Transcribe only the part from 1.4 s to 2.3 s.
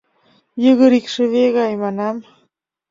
гай, манам.